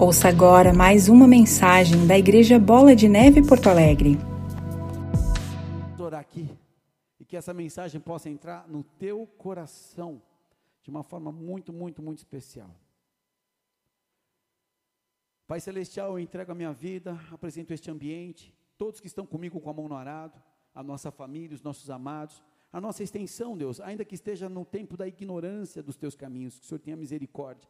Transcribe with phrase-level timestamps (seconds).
[0.00, 4.16] Ouça agora mais uma mensagem da Igreja Bola de Neve Porto Alegre.
[5.98, 6.48] Orar aqui
[7.18, 10.22] e que essa mensagem possa entrar no teu coração
[10.84, 12.70] de uma forma muito, muito, muito especial.
[15.48, 19.68] Pai Celestial, eu entrego a minha vida, apresento este ambiente, todos que estão comigo com
[19.68, 20.40] a mão no arado,
[20.72, 22.40] a nossa família, os nossos amados,
[22.72, 26.66] a nossa extensão, Deus, ainda que esteja no tempo da ignorância dos teus caminhos, que
[26.66, 27.68] o Senhor tenha misericórdia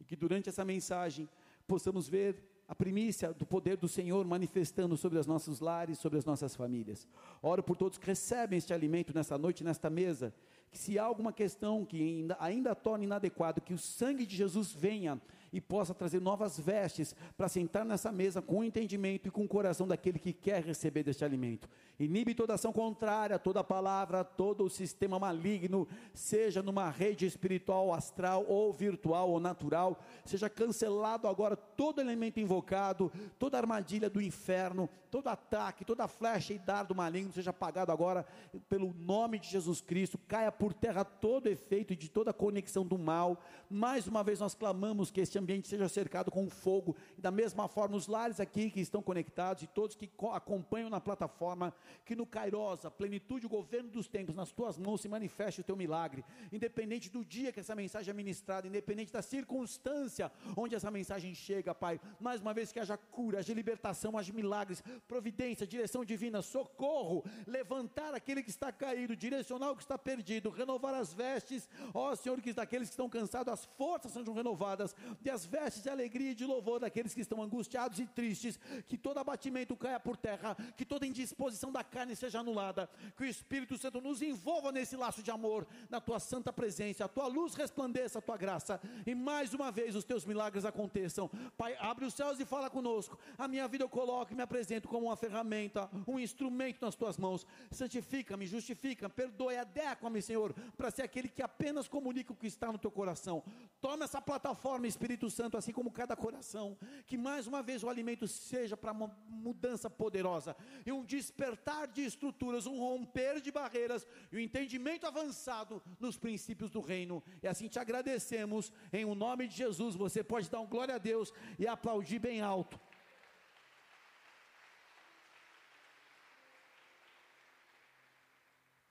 [0.00, 1.28] e que durante essa mensagem
[1.68, 6.24] possamos ver a primícia do poder do Senhor manifestando sobre os nossos lares, sobre as
[6.24, 7.06] nossas famílias.
[7.42, 10.34] Oro por todos que recebem este alimento nesta noite, nesta mesa,
[10.70, 14.72] que se há alguma questão que ainda, ainda torne inadequado, que o sangue de Jesus
[14.72, 15.20] venha
[15.52, 19.48] e possa trazer novas vestes para sentar nessa mesa com o entendimento e com o
[19.48, 21.68] coração daquele que quer receber deste alimento.
[21.98, 28.44] Inibe toda ação contrária, toda palavra, todo o sistema maligno, seja numa rede espiritual, astral
[28.46, 35.28] ou virtual ou natural, seja cancelado agora todo elemento invocado, toda armadilha do inferno, todo
[35.28, 38.26] ataque, toda flecha e dardo maligno seja apagado agora
[38.68, 43.42] pelo nome de Jesus Cristo, caia por terra todo efeito de toda conexão do mal.
[43.70, 47.68] Mais uma vez nós clamamos que este ambiente seja cercado com fogo, e da mesma
[47.68, 52.26] forma os lares aqui que estão conectados e todos que acompanham na plataforma que no
[52.26, 56.24] Kairos, a plenitude, o governo dos tempos, nas tuas mãos se manifeste o teu milagre,
[56.52, 61.74] independente do dia que essa mensagem é ministrada, independente da circunstância onde essa mensagem chega,
[61.74, 62.00] Pai.
[62.20, 68.14] Mais uma vez que haja cura, haja libertação, haja milagres, providência, direção divina, socorro, levantar
[68.14, 72.52] aquele que está caído, direcionar o que está perdido, renovar as vestes, ó Senhor, que
[72.52, 74.94] daqueles que estão cansados, as forças sejam renovadas,
[75.28, 78.96] e as vestes de alegria e de louvor daqueles que estão angustiados e tristes, que
[78.96, 83.76] todo abatimento caia por terra, que toda indisposição da carne seja anulada, que o Espírito
[83.76, 88.18] Santo nos envolva nesse laço de amor, na tua santa presença, a tua luz resplandeça,
[88.18, 91.30] a tua graça, e mais uma vez os teus milagres aconteçam.
[91.56, 93.18] Pai, abre os céus e fala conosco.
[93.36, 97.18] A minha vida eu coloco e me apresento como uma ferramenta, um instrumento nas tuas
[97.18, 97.46] mãos.
[97.70, 102.78] Santifica-me, justifica, perdoe, adequa-me, Senhor, para ser aquele que apenas comunica o que está no
[102.78, 103.42] teu coração.
[103.80, 104.86] Toma essa plataforma,
[105.18, 109.08] Espírito Santo, assim como cada coração, que mais uma vez o alimento seja para uma
[109.28, 110.56] mudança poderosa
[110.86, 116.70] e um despertar de estruturas, um romper de barreiras e um entendimento avançado nos princípios
[116.70, 117.22] do reino.
[117.42, 119.96] E assim te agradecemos, em o nome de Jesus.
[119.96, 122.78] Você pode dar um glória a Deus e aplaudir bem alto.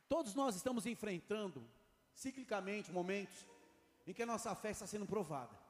[0.09, 1.64] Todos nós estamos enfrentando,
[2.14, 3.46] ciclicamente, momentos
[4.06, 5.66] em que a nossa fé está sendo provada.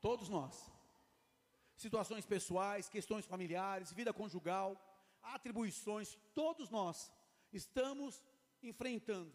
[0.00, 0.70] Todos nós.
[1.76, 4.76] Situações pessoais, questões familiares, vida conjugal,
[5.22, 7.12] atribuições, todos nós
[7.52, 8.22] estamos
[8.62, 9.32] enfrentando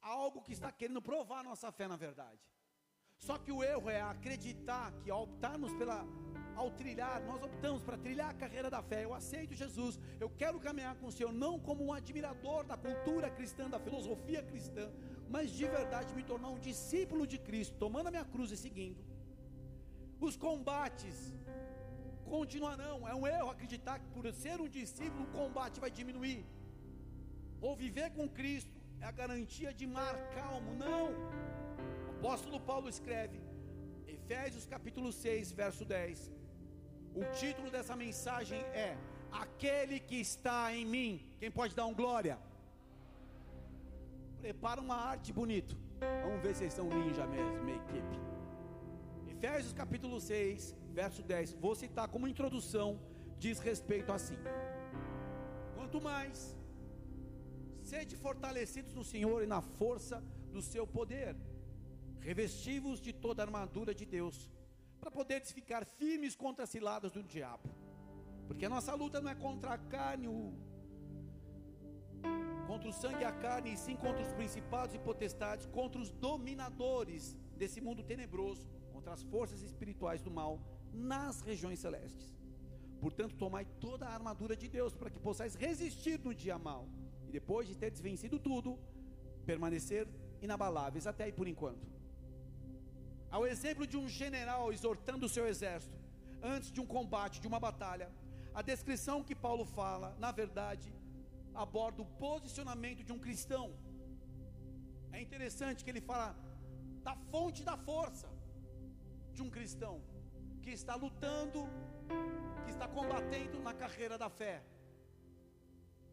[0.00, 2.40] algo que está querendo provar nossa fé na verdade.
[3.16, 6.04] Só que o erro é acreditar que ao optarmos pela
[6.54, 9.04] ao trilhar, nós optamos para trilhar a carreira da fé.
[9.04, 13.30] Eu aceito Jesus, eu quero caminhar com o Senhor, não como um admirador da cultura
[13.30, 14.92] cristã, da filosofia cristã,
[15.34, 19.02] mas de verdade me tornar um discípulo de Cristo, tomando a minha cruz e seguindo.
[20.26, 21.16] Os combates
[22.34, 22.96] continuarão.
[23.12, 26.40] É um erro acreditar que por ser um discípulo o combate vai diminuir.
[27.66, 30.70] Ou viver com Cristo é a garantia de mar calmo.
[30.84, 31.06] Não.
[32.08, 33.40] O apóstolo Paulo escreve,
[34.16, 36.30] Efésios capítulo 6, verso 10.
[37.20, 38.90] O título dessa mensagem é
[39.44, 41.10] Aquele que está em mim.
[41.40, 42.36] Quem pode dar um glória?
[44.42, 45.76] Prepara uma arte bonito.
[46.24, 48.16] Vamos ver se vocês são ninja mesmo, minha equipe.
[49.34, 52.98] Efésios capítulo 6, verso 10, vou citar como introdução,
[53.38, 54.36] diz respeito assim:
[55.76, 56.56] Quanto mais
[57.84, 60.20] sede fortalecidos no Senhor e na força
[60.50, 61.36] do seu poder,
[62.18, 64.50] revestivos de toda a armadura de Deus,
[65.00, 67.70] para poderes ficar firmes contra as ciladas do diabo.
[68.48, 70.52] Porque a nossa luta não é contra a carne, o,
[72.72, 76.10] contra o sangue e a carne, e sim contra os principados e potestades, contra os
[76.10, 80.58] dominadores desse mundo tenebroso, contra as forças espirituais do mal
[80.90, 82.34] nas regiões celestes.
[82.98, 86.88] Portanto, tomai toda a armadura de Deus para que possais resistir no dia mal
[87.28, 88.78] e depois de teres vencido tudo,
[89.44, 90.08] permanecer
[90.40, 91.86] inabaláveis até aí por enquanto.
[93.30, 95.98] Ao exemplo de um general exortando o seu exército
[96.42, 98.10] antes de um combate, de uma batalha,
[98.54, 100.90] a descrição que Paulo fala, na verdade,
[101.54, 103.74] aborda o posicionamento de um cristão.
[105.12, 106.36] É interessante que ele fala
[107.02, 108.28] da fonte da força
[109.32, 110.02] de um cristão
[110.62, 111.60] que está lutando,
[112.64, 114.62] que está combatendo na carreira da fé.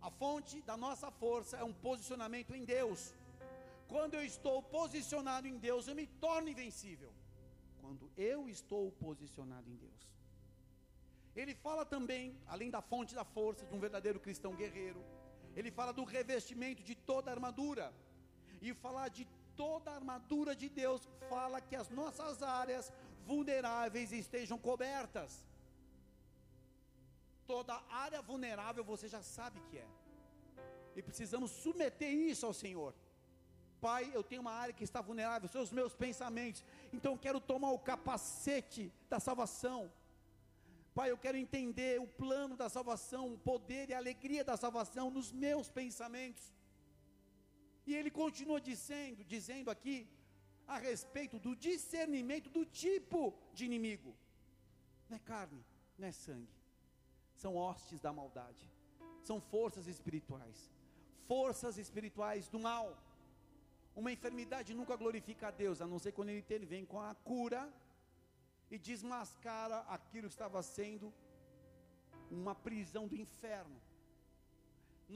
[0.01, 3.13] A fonte da nossa força é um posicionamento em Deus.
[3.87, 7.11] Quando eu estou posicionado em Deus, eu me torno invencível.
[7.81, 10.01] quando eu estou posicionado em Deus.
[11.35, 15.01] Ele fala também, além da fonte da força de um verdadeiro cristão guerreiro,
[15.55, 17.93] ele fala do revestimento de toda a armadura.
[18.61, 22.91] E falar de toda a armadura de Deus fala que as nossas áreas
[23.25, 25.45] vulneráveis estejam cobertas.
[27.45, 29.87] Toda área vulnerável você já sabe que é.
[30.95, 32.93] E precisamos submeter isso ao Senhor.
[33.81, 36.63] Pai, eu tenho uma área que está vulnerável, são os meus pensamentos.
[36.91, 39.91] Então quero tomar o capacete da salvação.
[40.93, 45.09] Pai, eu quero entender o plano da salvação, o poder e a alegria da salvação
[45.11, 46.53] nos meus pensamentos.
[47.85, 50.07] E ele continua dizendo, dizendo aqui
[50.67, 54.15] a respeito do discernimento do tipo de inimigo.
[55.09, 55.63] Não é carne,
[55.97, 56.55] não é sangue.
[57.35, 58.69] São hostes da maldade.
[59.23, 60.71] São forças espirituais.
[61.27, 62.97] Forças espirituais do mal.
[63.95, 67.71] Uma enfermidade nunca glorifica a Deus, a não ser quando ele intervém com a cura
[68.71, 71.13] e desmascara aquilo que estava sendo
[72.29, 73.79] uma prisão do inferno.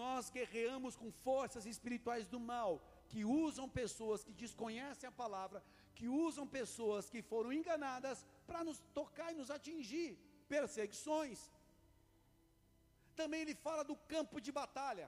[0.02, 2.72] Nós guerreamos com forças espirituais do mal,
[3.10, 5.64] que usam pessoas que desconhecem a palavra,
[5.98, 10.18] que usam pessoas que foram enganadas para nos tocar e nos atingir,
[10.50, 11.40] perseguições.
[13.16, 15.08] Também ele fala do campo de batalha,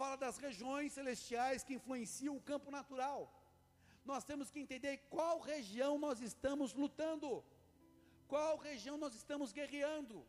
[0.00, 3.20] fala das regiões celestiais que influenciam o campo natural
[4.04, 7.42] nós temos que entender qual região nós estamos lutando,
[8.28, 10.24] qual região nós estamos guerreando.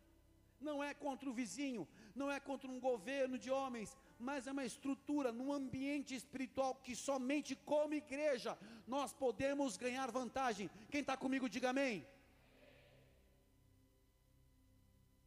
[0.59, 4.65] Não é contra o vizinho, não é contra um governo de homens, mas é uma
[4.65, 8.57] estrutura, num ambiente espiritual que somente como igreja
[8.87, 10.69] nós podemos ganhar vantagem.
[10.89, 12.07] Quem está comigo, diga amém.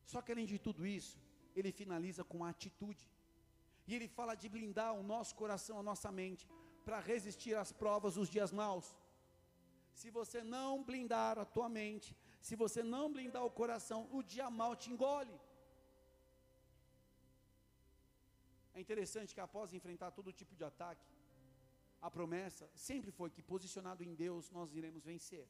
[0.04, 1.18] Só que além de tudo isso,
[1.54, 3.04] ele finaliza com atitude.
[3.86, 6.48] E ele fala de blindar o nosso coração, a nossa mente,
[6.88, 8.86] para resistir às provas dos dias maus.
[10.00, 14.48] Se você não blindar a tua mente, se você não blindar o coração, o dia
[14.60, 15.36] mal te engole.
[18.76, 21.06] É interessante que após enfrentar todo tipo de ataque,
[22.00, 25.46] a promessa sempre foi que posicionado em Deus nós iremos vencer.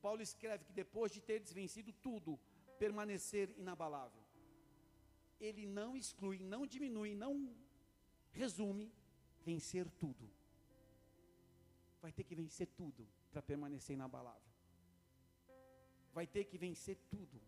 [0.00, 2.38] Paulo escreve que depois de ter vencido tudo,
[2.78, 4.22] permanecer inabalável.
[5.40, 7.32] Ele não exclui, não diminui, não
[8.30, 8.92] resume
[9.44, 10.30] vencer tudo.
[12.02, 14.52] Vai ter que vencer tudo para permanecer inabalável.
[16.12, 17.40] Vai ter que vencer tudo.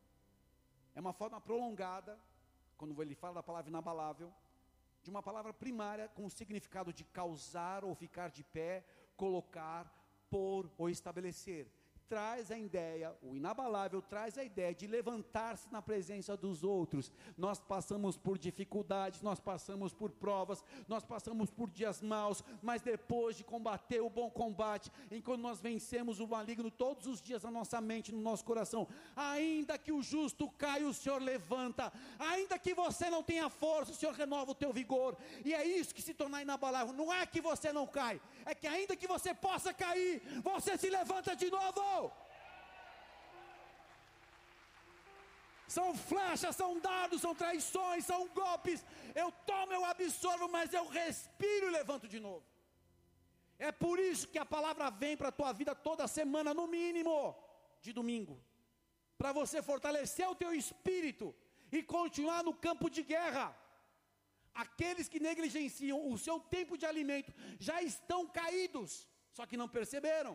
[0.94, 2.18] É uma forma prolongada,
[2.76, 4.32] quando ele fala da palavra inabalável,
[5.02, 8.84] de uma palavra primária com o significado de causar ou ficar de pé,
[9.16, 9.82] colocar,
[10.28, 11.70] pôr ou estabelecer
[12.08, 17.12] traz a ideia, o inabalável traz a ideia de levantar-se na presença dos outros.
[17.36, 23.36] Nós passamos por dificuldades, nós passamos por provas, nós passamos por dias maus, mas depois
[23.36, 27.80] de combater o bom combate, enquanto nós vencemos o maligno todos os dias na nossa
[27.80, 33.10] mente, no nosso coração, ainda que o justo caia, o Senhor levanta, ainda que você
[33.10, 36.42] não tenha força, o Senhor renova o teu vigor, e é isso que se tornar
[36.42, 36.94] inabalável.
[36.94, 38.20] Não é que você não cai,
[38.50, 40.12] é que ainda que você possa cair,
[40.50, 42.12] você se levanta de novo.
[45.76, 48.84] São flechas, são dados, são traições, são golpes.
[49.22, 52.46] Eu tomo, eu absorvo, mas eu respiro e levanto de novo.
[53.58, 57.34] É por isso que a palavra vem para a tua vida toda semana, no mínimo,
[57.82, 58.40] de domingo.
[59.18, 61.34] Para você fortalecer o teu espírito
[61.72, 63.44] e continuar no campo de guerra.
[64.64, 70.32] Aqueles que negligenciam o seu tempo de alimento já estão caídos, só que não perceberam.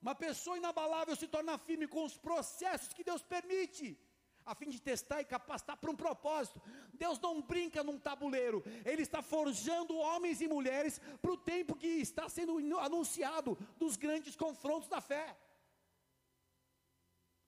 [0.00, 3.86] Uma pessoa inabalável se torna firme com os processos que Deus permite,
[4.46, 6.62] a fim de testar e capacitar para um propósito.
[6.94, 11.86] Deus não brinca num tabuleiro, Ele está forjando homens e mulheres para o tempo que
[11.86, 15.36] está sendo anunciado dos grandes confrontos da fé.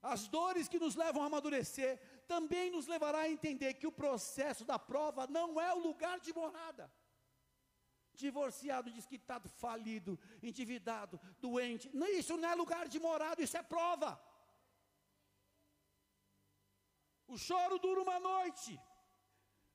[0.02, 2.00] As dores que nos levam a amadurecer
[2.32, 6.32] também nos levará a entender que o processo da prova não é o lugar de
[6.40, 6.87] morada
[8.20, 10.12] divorciado, desquitado, falido,
[10.49, 11.90] endividado, doente.
[12.20, 14.10] Isso não é lugar de morada, isso é prova.
[17.26, 18.78] O choro dura uma noite,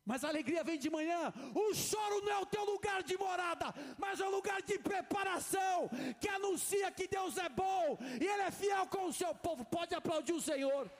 [0.10, 1.34] mas a alegria vem de manhã.
[1.56, 5.90] O choro não é o teu lugar de morada, mas é o lugar de preparação,
[6.22, 9.66] que anuncia que Deus é bom e Ele é fiel com o seu povo.
[9.66, 10.92] Pode aplaudir o Senhor.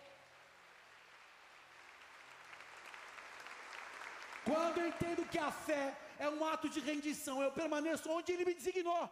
[4.50, 8.46] Quando eu entendo que a fé é um ato de rendição, eu permaneço onde Ele
[8.46, 9.04] me designou.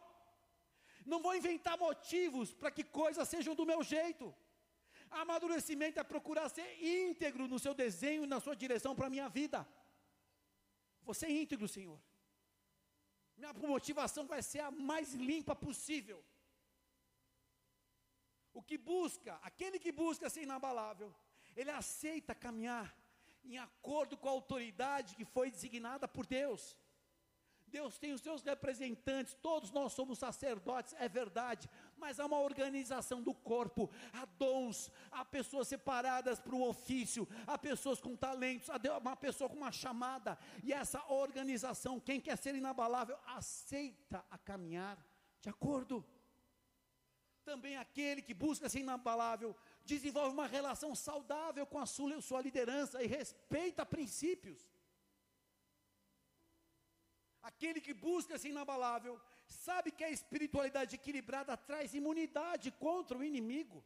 [1.06, 4.34] Não vou inventar motivos para que coisas sejam do meu jeito.
[5.10, 9.68] Amadurecimento é procurar ser íntegro no seu desenho na sua direção para a minha vida.
[11.04, 12.00] Você é íntegro, Senhor.
[13.38, 16.24] minha motivação vai ser a mais limpa possível.
[18.54, 21.14] O que busca, aquele que busca ser inabalável,
[21.56, 22.96] ele aceita caminhar
[23.44, 26.76] em acordo com a autoridade que foi designada por Deus.
[27.74, 33.20] Deus tem os seus representantes, todos nós somos sacerdotes, é verdade, mas há uma organização
[33.20, 38.78] do corpo, há dons, há pessoas separadas para o ofício, há pessoas com talentos, há
[39.00, 45.04] uma pessoa com uma chamada, e essa organização, quem quer ser inabalável, aceita a caminhar
[45.42, 46.06] de acordo.
[47.44, 53.04] Também aquele que busca ser inabalável, desenvolve uma relação saudável com a sua, sua liderança
[53.04, 54.62] e respeita princípios.
[57.42, 63.84] Aquele que busca ser inabalável, sabe que a espiritualidade equilibrada traz imunidade contra o inimigo.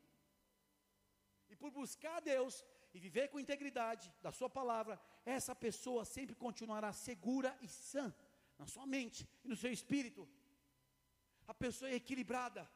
[1.50, 2.64] E por buscar a Deus
[2.94, 8.14] e viver com integridade da Sua palavra, essa pessoa sempre continuará segura e sã
[8.58, 10.28] na sua mente e no seu espírito.
[11.48, 12.70] A pessoa é equilibrada,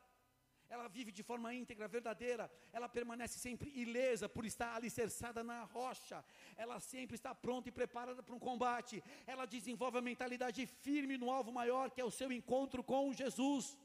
[0.74, 6.24] ela vive de forma íntegra, verdadeira, ela permanece sempre ilesa por estar alicerçada na rocha,
[6.56, 11.30] ela sempre está pronta e preparada para um combate, ela desenvolve a mentalidade firme no
[11.30, 13.78] alvo maior, que é o seu encontro com Jesus.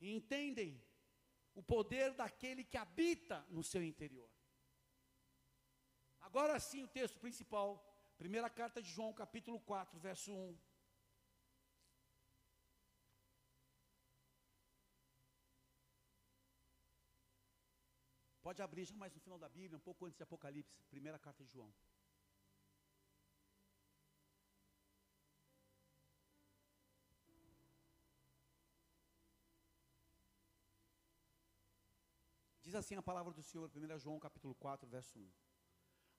[0.00, 0.82] E entendem
[1.54, 4.28] o poder daquele que habita no seu interior.
[6.20, 7.68] Agora sim, o texto principal,
[8.18, 10.71] primeira carta de João, capítulo 4, verso 1.
[18.42, 21.44] Pode abrir já mais no final da Bíblia, um pouco antes de Apocalipse, primeira carta
[21.44, 21.72] de João.
[32.60, 35.30] Diz assim a palavra do Senhor, 1 João capítulo 4, verso 1.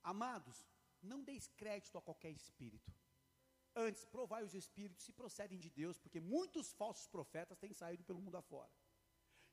[0.03, 0.65] Amados,
[1.01, 2.93] não deis crédito a qualquer espírito.
[3.75, 8.21] Antes, provai os espíritos se procedem de Deus, porque muitos falsos profetas têm saído pelo
[8.21, 8.71] mundo afora.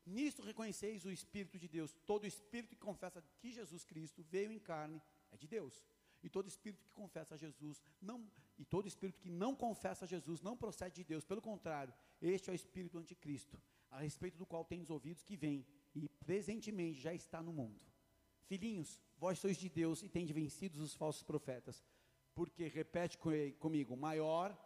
[0.07, 1.95] Nisto reconheceis o Espírito de Deus.
[2.07, 5.87] Todo espírito que confessa que Jesus Cristo veio em carne é de Deus.
[6.23, 10.09] E todo espírito que confessa a Jesus não e todo espírito que não confessa a
[10.09, 11.25] Jesus não procede de Deus.
[11.25, 13.59] Pelo contrário, este é o espírito anticristo,
[13.91, 17.81] a respeito do qual tem os ouvidos que vem e presentemente já está no mundo.
[18.45, 21.83] Filhinhos, vós sois de Deus e tendes vencido os falsos profetas.
[22.35, 23.17] Porque repete
[23.59, 24.57] comigo, maior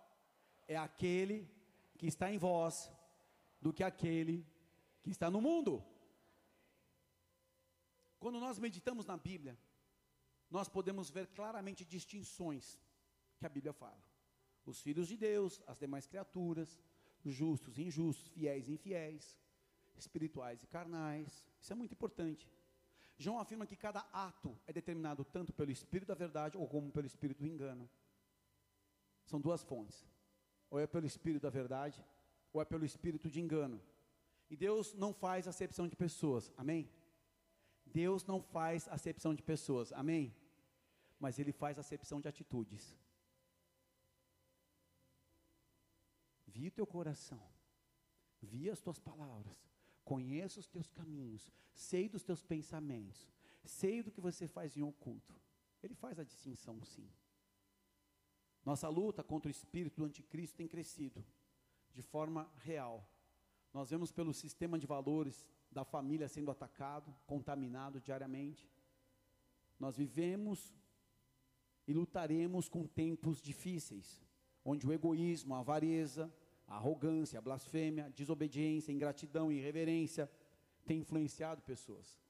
[0.67, 1.49] é aquele
[1.97, 2.91] que está em vós
[3.61, 4.45] do que aquele
[5.05, 5.85] que está no mundo.
[8.19, 9.57] Quando nós meditamos na Bíblia,
[10.51, 12.81] nós podemos ver claramente distinções
[13.39, 14.03] que a Bíblia fala.
[14.65, 16.81] Os filhos de Deus, as demais criaturas,
[17.23, 19.39] justos e injustos, fiéis e infiéis,
[19.95, 21.47] espirituais e carnais.
[21.61, 22.51] Isso é muito importante.
[23.19, 27.07] João afirma que cada ato é determinado tanto pelo Espírito da verdade ou como pelo
[27.07, 27.89] Espírito do engano.
[29.27, 30.09] São duas fontes.
[30.71, 32.03] Ou é pelo Espírito da verdade,
[32.53, 33.81] ou é pelo Espírito de engano.
[34.51, 36.91] E Deus não faz acepção de pessoas, amém?
[37.87, 40.35] Deus não faz acepção de pessoas, amém?
[41.19, 42.97] Mas Ele faz acepção de atitudes.
[46.47, 47.43] Vi o teu coração,
[48.41, 49.59] vi as tuas palavras,
[50.05, 53.29] conheço os teus caminhos, sei dos teus pensamentos,
[53.65, 55.35] sei do que você faz em oculto.
[55.83, 57.11] Ele faz a distinção, sim.
[58.65, 61.25] Nossa luta contra o espírito do anticristo tem crescido
[61.93, 63.07] de forma real
[63.75, 68.71] nós vemos pelo sistema de valores da família sendo atacado, contaminado diariamente.
[69.81, 70.73] Nós vivemos
[71.87, 74.23] e lutaremos com tempos difíceis,
[74.65, 76.33] onde o egoísmo, a avareza,
[76.69, 80.31] a arrogância, a blasfêmia, a desobediência, a ingratidão e irreverência
[80.87, 82.23] têm influenciado pessoas.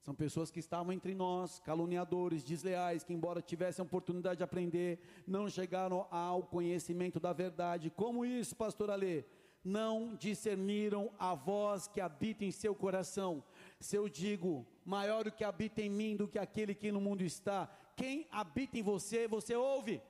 [0.00, 4.98] São pessoas que estavam entre nós, caluniadores, desleais, que, embora tivessem a oportunidade de aprender,
[5.26, 7.90] não chegaram ao conhecimento da verdade.
[7.90, 9.24] Como isso, pastor Alê?
[9.64, 13.42] Não discerniram a voz que habita em seu coração.
[13.80, 17.22] Se eu digo, maior o que habita em mim do que aquele que no mundo
[17.22, 17.66] está,
[17.96, 20.02] quem habita em você, você ouve.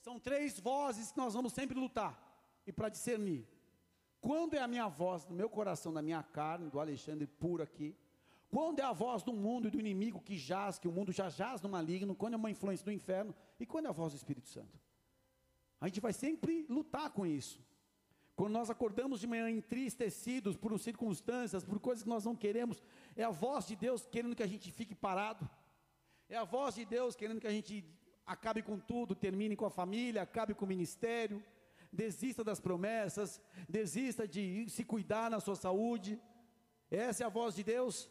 [0.00, 2.16] São três vozes que nós vamos sempre lutar
[2.66, 3.46] e para discernir.
[4.20, 7.96] Quando é a minha voz do meu coração, da minha carne, do Alexandre puro aqui,
[8.48, 11.28] quando é a voz do mundo e do inimigo que jaz, que o mundo já
[11.28, 14.16] jaz no maligno, quando é uma influência do inferno, e quando é a voz do
[14.16, 14.80] Espírito Santo.
[15.80, 17.60] A gente vai sempre lutar com isso.
[18.34, 22.82] Quando nós acordamos de manhã entristecidos por circunstâncias, por coisas que nós não queremos,
[23.16, 25.48] é a voz de Deus querendo que a gente fique parado.
[26.28, 27.84] É a voz de Deus querendo que a gente
[28.24, 31.42] acabe com tudo, termine com a família, acabe com o ministério,
[31.92, 36.20] desista das promessas, desista de se cuidar na sua saúde.
[36.90, 38.08] Essa é a voz de Deus?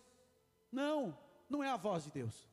[0.72, 1.18] Não,
[1.50, 2.50] não é a voz de Deus.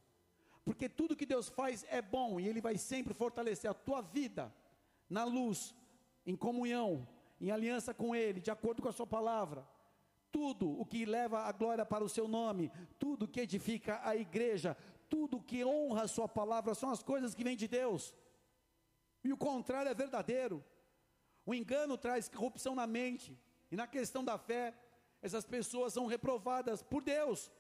[0.64, 4.54] porque tudo que Deus faz é bom e Ele vai sempre fortalecer a tua vida
[5.14, 5.73] na luz,
[6.26, 7.06] em comunhão,
[7.40, 9.64] em aliança com Ele, de acordo com a Sua palavra.
[10.33, 14.76] Tudo o que leva a glória para o Seu nome, tudo que edifica a igreja,
[15.09, 18.12] tudo que honra a Sua palavra são as coisas que vêm de Deus,
[19.23, 20.62] e o contrário é verdadeiro.
[21.47, 23.38] O engano traz corrupção na mente,
[23.71, 24.75] e na questão da fé,
[25.23, 27.52] essas pessoas são reprovadas por Deus,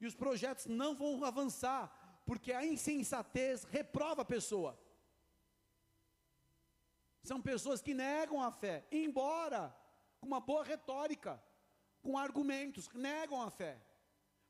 [0.00, 4.78] e os projetos não vão avançar, porque a insensatez reprova a pessoa.
[7.22, 9.74] São pessoas que negam a fé, embora
[10.20, 11.42] com uma boa retórica,
[12.02, 13.78] com argumentos, negam a fé.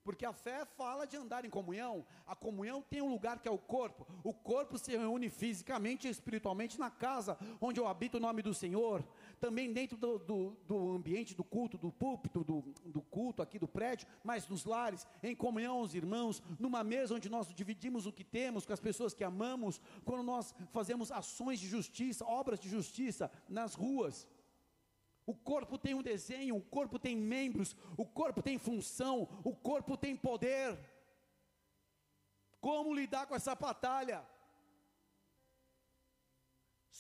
[0.03, 3.51] Porque a fé fala de andar em comunhão, a comunhão tem um lugar que é
[3.51, 8.21] o corpo, o corpo se reúne fisicamente e espiritualmente na casa onde eu habito o
[8.21, 9.05] nome do Senhor,
[9.41, 13.67] também dentro do, do, do ambiente do culto, do púlpito, do, do, culto aqui do
[13.67, 18.23] prédio, mas nos lares, em comunhão os irmãos, numa mesa onde nós dividimos o que
[18.23, 23.31] temos com as pessoas que amamos, quando nós fazemos ações de justiça, obras de justiça
[23.49, 24.29] nas ruas.
[25.25, 29.97] O corpo tem um desenho, o corpo tem membros, o corpo tem função, o corpo
[29.97, 30.79] tem poder.
[32.61, 34.23] Como lidar com essa batalha?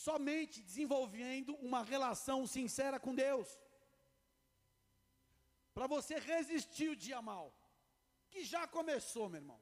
[0.06, 3.48] Somente desenvolvendo uma relação sincera com Deus.
[5.74, 7.46] Para você resistir o dia mal,
[8.30, 9.60] que já começou, meu irmão.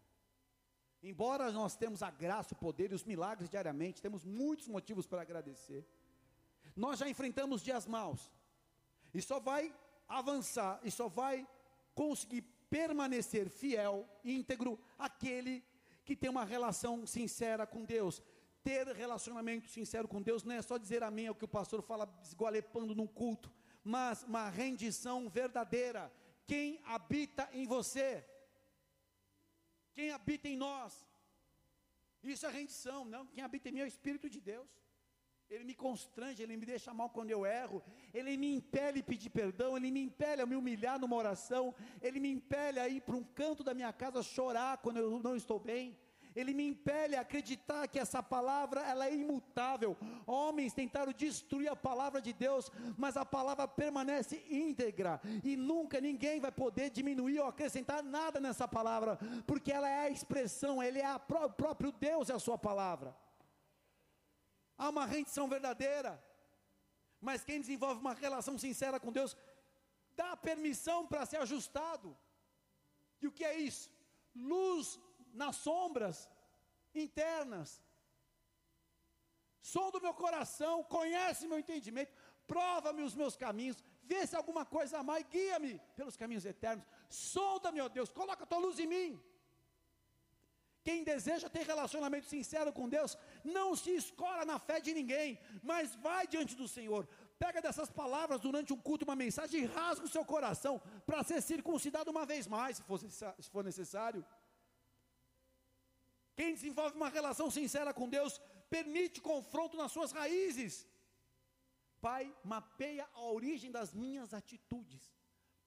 [1.02, 5.22] Embora nós temos a graça, o poder e os milagres diariamente, temos muitos motivos para
[5.22, 5.84] agradecer.
[6.76, 8.30] Nós já enfrentamos dias maus.
[9.12, 9.74] E só vai
[10.06, 11.48] avançar, e só vai
[11.96, 15.64] conseguir permanecer fiel, íntegro, aquele
[16.04, 18.22] que tem uma relação sincera com Deus.
[18.62, 22.08] Ter relacionamento sincero com Deus não é só dizer amém ao que o pastor fala
[22.22, 26.12] esgualepando num culto, mas uma rendição verdadeira.
[26.46, 28.24] Quem habita em você?
[29.94, 31.06] Quem habita em nós?
[32.22, 33.26] Isso é rendição, não?
[33.26, 34.68] Quem habita em mim é o Espírito de Deus.
[35.48, 39.30] Ele me constrange, ele me deixa mal quando eu erro, ele me impele a pedir
[39.30, 43.16] perdão, ele me impele a me humilhar numa oração, ele me impele a ir para
[43.16, 45.98] um canto da minha casa chorar quando eu não estou bem.
[46.38, 49.96] Ele me impele a acreditar que essa palavra ela é imutável.
[50.24, 56.38] Homens tentaram destruir a palavra de Deus, mas a palavra permanece íntegra e nunca ninguém
[56.38, 61.06] vai poder diminuir ou acrescentar nada nessa palavra, porque ela é a expressão, ele é
[61.06, 63.16] a, o próprio Deus é a sua palavra.
[64.76, 66.12] Há uma rendição verdadeira.
[67.20, 69.36] Mas quem desenvolve uma relação sincera com Deus,
[70.14, 72.16] dá permissão para ser ajustado.
[73.20, 73.90] E o que é isso?
[74.36, 75.00] Luz
[75.32, 76.28] nas sombras
[76.94, 77.82] internas.
[79.60, 82.12] Som do meu coração, conhece meu entendimento,
[82.46, 86.86] prova-me os meus caminhos, vê se alguma coisa a mais, guia-me pelos caminhos eternos.
[87.08, 89.22] Sonda, meu Deus, coloca a tua luz em mim.
[90.82, 95.94] Quem deseja ter relacionamento sincero com Deus, não se escora na fé de ninguém, mas
[95.96, 97.06] vai diante do Senhor.
[97.38, 101.42] Pega dessas palavras durante um culto, uma mensagem e rasga o seu coração para ser
[101.42, 104.24] circuncidado uma vez mais, se for necessário.
[106.38, 108.32] Quem desenvolve uma relação sincera com Deus,
[108.76, 110.74] permite confronto nas suas raízes.
[112.00, 112.24] Pai,
[112.54, 115.04] mapeia a origem das minhas atitudes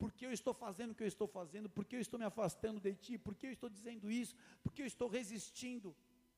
[0.01, 2.93] porque eu estou fazendo o que eu estou fazendo, porque eu estou me afastando de
[2.95, 5.95] ti, porque eu estou dizendo isso, porque eu estou resistindo.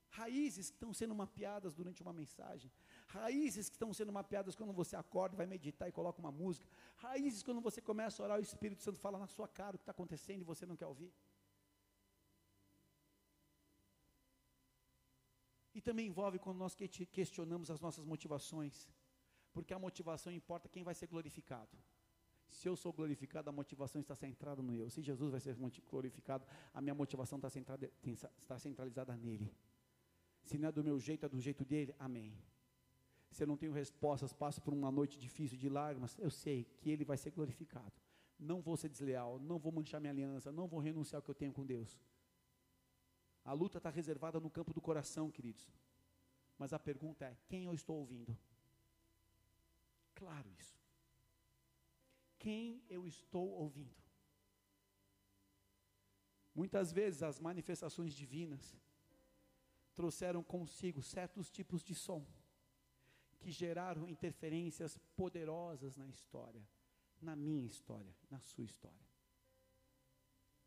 [0.10, 2.70] Raízes que estão sendo mapeadas durante uma mensagem,
[3.08, 6.68] raízes que estão sendo mapeadas quando você acorda, vai meditar e coloca uma música,
[6.98, 9.84] raízes quando você começa a orar, o Espírito Santo fala na sua cara o que
[9.84, 11.12] está acontecendo e você não quer ouvir.
[15.74, 18.88] E também envolve quando nós questionamos as nossas motivações,
[19.52, 21.78] porque a motivação importa quem vai ser glorificado.
[22.48, 24.90] Se eu sou glorificado, a motivação está centrada no eu.
[24.90, 25.56] Se Jesus vai ser
[25.90, 29.52] glorificado, a minha motivação está, centrada, está centralizada nele.
[30.44, 32.38] Se não é do meu jeito, é do jeito dele, amém.
[33.32, 36.92] Se eu não tenho respostas, passo por uma noite difícil de lágrimas, eu sei que
[36.92, 37.92] ele vai ser glorificado.
[38.38, 41.36] Não vou ser desleal, não vou manchar minha aliança, não vou renunciar ao que eu
[41.36, 41.98] tenho com Deus.
[43.44, 45.68] A luta está reservada no campo do coração, queridos.
[46.58, 48.38] Mas a pergunta é: quem eu estou ouvindo?
[50.16, 50.84] Claro isso
[52.44, 53.96] quem eu estou ouvindo.
[56.54, 58.78] Muitas vezes as manifestações divinas
[59.96, 62.28] trouxeram consigo certos tipos de som
[63.40, 66.62] que geraram interferências poderosas na história,
[67.22, 69.08] na minha história, na sua história.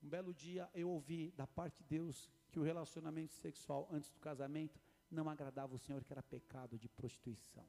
[0.03, 4.21] Um belo dia eu ouvi da parte de Deus que o relacionamento sexual antes do
[4.21, 4.81] casamento
[5.11, 7.67] não agradava o Senhor, que era pecado de prostituição.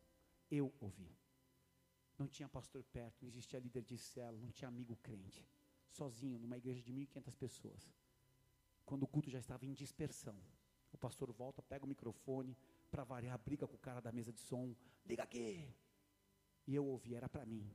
[0.49, 1.15] Eu ouvi.
[2.17, 5.47] Não tinha pastor perto, não existia líder de célula, não tinha amigo crente.
[5.89, 7.93] Sozinho, numa igreja de 1.500 pessoas.
[8.85, 10.39] Quando o culto já estava em dispersão.
[10.91, 12.57] O pastor volta, pega o microfone,
[12.89, 15.73] para variar, briga com o cara da mesa de som, liga aqui.
[16.65, 17.69] E eu ouvi, era para mim.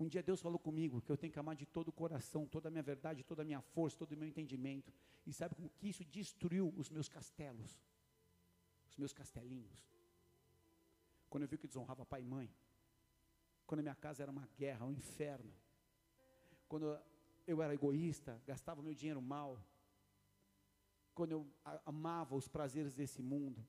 [0.00, 2.68] Um dia Deus falou comigo que eu tenho que amar de todo o coração, toda
[2.68, 4.90] a minha verdade, toda a minha força, todo o meu entendimento.
[5.26, 7.78] E sabe como que isso destruiu os meus castelos?
[8.88, 9.86] Os meus castelinhos.
[11.28, 12.50] Quando eu vi que desonrava pai e mãe.
[13.66, 15.52] Quando a minha casa era uma guerra, um inferno.
[16.66, 16.98] Quando
[17.46, 19.62] eu era egoísta, gastava meu dinheiro mal.
[21.14, 21.46] Quando eu
[21.84, 23.60] amava os prazeres desse mundo.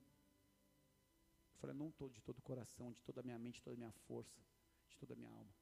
[1.52, 3.76] Eu falei, não estou de todo o coração, de toda a minha mente, de toda
[3.76, 4.40] a minha força,
[4.88, 5.61] de toda a minha alma.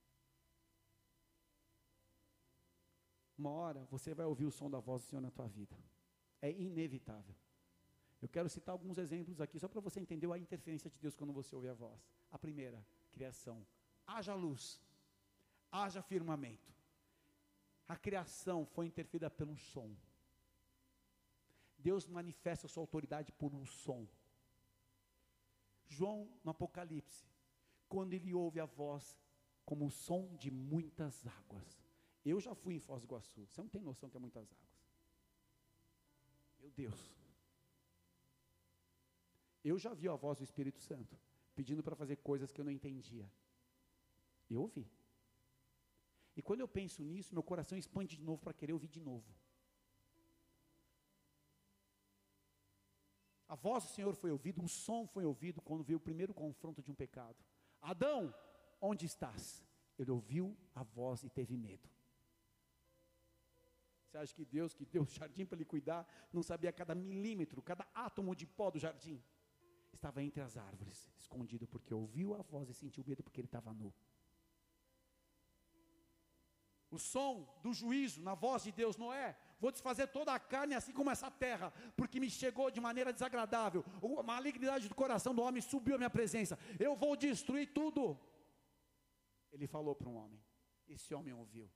[3.41, 5.75] Uma hora você vai ouvir o som da voz do Senhor na tua vida.
[6.43, 7.35] É inevitável.
[8.21, 11.33] Eu quero citar alguns exemplos aqui, só para você entender a interferência de Deus quando
[11.33, 11.99] você ouve a voz.
[12.31, 13.67] A primeira, criação.
[14.07, 14.79] Haja luz,
[15.73, 16.71] haja firmamento.
[17.89, 19.97] A criação foi interferida pelo som.
[21.79, 24.07] Deus manifesta a sua autoridade por um som.
[25.89, 27.25] João, no Apocalipse,
[27.89, 29.19] quando ele ouve a voz
[29.65, 31.80] como o som de muitas águas.
[32.25, 33.47] Eu já fui em Foz do Iguaçu.
[33.47, 34.81] Você não tem noção que é muitas águas.
[36.59, 37.11] Meu Deus.
[39.65, 41.19] Eu já vi a voz do Espírito Santo
[41.55, 43.31] pedindo para fazer coisas que eu não entendia.
[44.49, 44.91] Eu ouvi.
[46.37, 49.27] E quando eu penso nisso, meu coração expande de novo para querer ouvir de novo.
[53.49, 56.81] A voz do Senhor foi ouvida, um som foi ouvido quando veio o primeiro confronto
[56.83, 57.37] de um pecado.
[57.83, 58.33] Adão,
[58.81, 59.65] onde estás?
[59.99, 61.89] Ele ouviu a voz e teve medo.
[64.11, 67.63] Você acha que Deus, que deu o jardim para ele cuidar, não sabia cada milímetro,
[67.63, 69.23] cada átomo de pó do jardim?
[69.93, 73.73] Estava entre as árvores, escondido, porque ouviu a voz e sentiu medo porque ele estava
[73.73, 73.95] nu.
[76.91, 80.75] O som do juízo na voz de Deus não é, vou desfazer toda a carne
[80.75, 83.85] assim como essa terra, porque me chegou de maneira desagradável.
[84.19, 86.59] A malignidade do coração do homem subiu à minha presença.
[86.81, 88.19] Eu vou destruir tudo.
[89.53, 90.43] Ele falou para um homem.
[90.89, 91.71] Esse homem ouviu.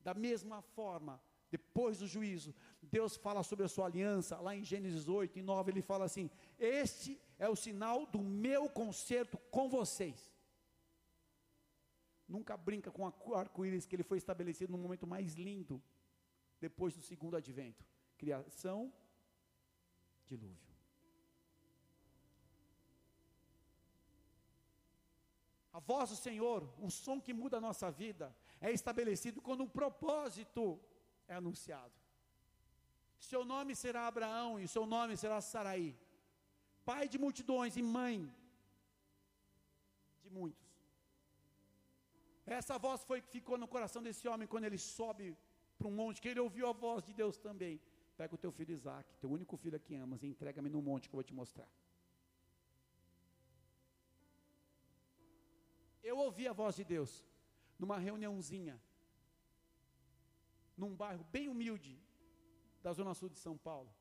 [0.00, 1.18] Da mesma forma,
[1.50, 5.72] depois do juízo, Deus fala sobre a sua aliança, lá em Gênesis 8 e 9,
[5.72, 10.32] ele fala assim: Este é o sinal do meu concerto com vocês.
[12.28, 15.82] Nunca brinca com o arco-íris que ele foi estabelecido no momento mais lindo,
[16.60, 17.84] depois do segundo advento
[18.18, 18.92] criação,
[20.26, 20.68] dilúvio.
[25.72, 29.68] A voz do Senhor, um som que muda a nossa vida, é estabelecido quando um
[29.68, 30.80] propósito
[31.28, 31.94] é anunciado.
[33.30, 35.90] Seu nome será Abraão e seu nome será Saraí,
[36.84, 38.16] pai de multidões e mãe
[40.22, 40.68] de muitos.
[42.46, 45.36] Essa voz foi que ficou no coração desse homem quando ele sobe
[45.76, 47.80] para um monte, que ele ouviu a voz de Deus também.
[48.16, 51.14] Pega o teu filho Isaac, teu único filho que amas, e entrega-me no monte que
[51.14, 51.70] eu vou te mostrar.
[56.02, 57.24] Eu ouvi a voz de Deus
[57.78, 58.80] numa reuniãozinha
[60.78, 62.00] num bairro bem humilde
[62.82, 63.92] da zona sul de São Paulo,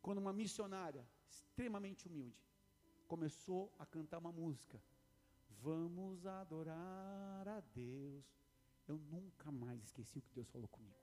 [0.00, 2.40] quando uma missionária extremamente humilde
[3.08, 4.80] começou a cantar uma música.
[5.60, 8.24] Vamos adorar a Deus.
[8.86, 10.96] Eu nunca mais esqueci o que Deus falou comigo.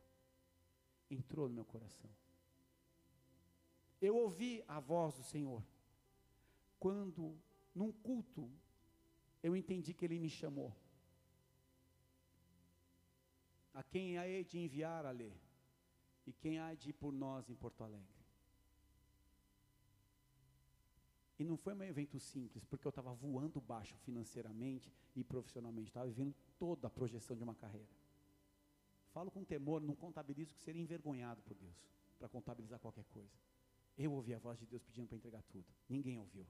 [1.09, 2.09] Entrou no meu coração.
[4.01, 5.63] Eu ouvi a voz do Senhor.
[6.79, 7.37] Quando,
[7.73, 8.49] num culto,
[9.43, 10.73] eu entendi que Ele me chamou
[13.75, 15.37] a quem há de enviar a ler
[16.25, 18.15] e quem há de ir por nós em Porto Alegre.
[21.37, 26.07] E não foi um evento simples, porque eu estava voando baixo financeiramente e profissionalmente, estava
[26.07, 27.93] vivendo toda a projeção de uma carreira.
[29.11, 31.75] Falo com temor, não contabilizo que seria envergonhado por Deus
[32.17, 33.37] para contabilizar qualquer coisa.
[33.97, 36.47] Eu ouvi a voz de Deus pedindo para entregar tudo, ninguém ouviu.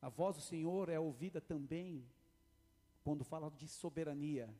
[0.00, 2.08] A voz do Senhor é ouvida também
[3.02, 4.52] quando fala de soberania,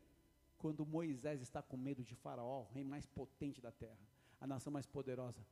[0.58, 3.98] quando Moisés está com medo de Faraó, o rei mais potente da terra,
[4.40, 5.44] a nação mais poderosa.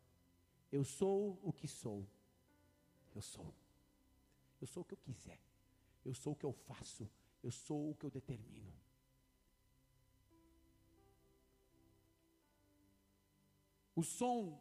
[0.71, 2.07] Eu sou o que sou.
[3.15, 3.55] Eu sou.
[4.61, 5.41] Eu sou o que eu quiser.
[6.05, 7.11] Eu sou o que eu faço.
[7.43, 8.73] Eu sou o que eu determino.
[13.97, 14.59] O som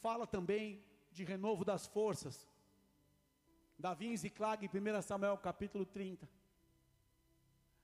[0.00, 2.48] fala também de renovo das forças.
[3.78, 6.28] Davi em Ziclag, em 1 Samuel capítulo 30.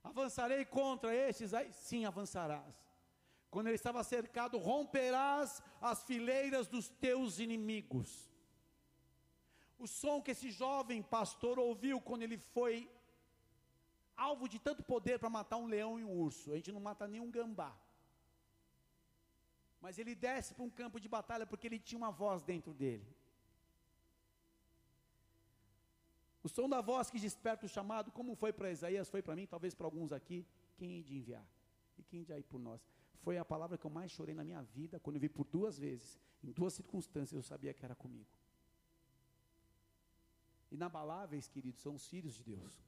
[0.09, 1.53] Avançarei contra estes?
[1.53, 2.75] Aí sim avançarás.
[3.49, 8.29] Quando ele estava cercado, romperás as fileiras dos teus inimigos.
[9.79, 12.89] O som que esse jovem pastor ouviu quando ele foi
[14.15, 16.51] alvo de tanto poder para matar um leão e um urso.
[16.51, 17.75] A gente não mata nem um gambá.
[19.79, 23.16] Mas ele desce para um campo de batalha porque ele tinha uma voz dentro dele.
[26.43, 29.45] O som da voz que desperta o chamado, como foi para Isaías, foi para mim,
[29.45, 30.45] talvez para alguns aqui,
[30.77, 31.45] quem de enviar?
[31.97, 32.87] E quem de ir por nós?
[33.21, 35.77] Foi a palavra que eu mais chorei na minha vida, quando eu vi por duas
[35.77, 38.29] vezes, em duas circunstâncias, eu sabia que era comigo.
[40.71, 42.85] Inabaláveis, queridos, são os filhos de Deus,